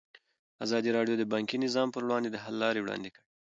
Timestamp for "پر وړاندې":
1.91-2.29